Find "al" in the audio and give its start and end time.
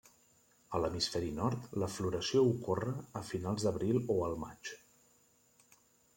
4.31-4.35